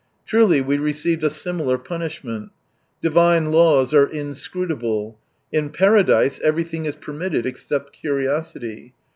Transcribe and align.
Truly 0.25 0.61
we 0.61 0.77
received 0.79 1.23
a 1.23 1.29
similar 1.29 1.77
punishment. 1.77 2.49
Divine 3.03 3.51
laws 3.51 3.93
are 3.93 4.07
inscrutable. 4.07 5.19
In 5.51 5.69
Paradise 5.69 6.39
everything 6.39 6.85
is 6.85 6.95
permitted, 6.95 7.45
except 7.45 7.93
curiosity. 7.93 8.95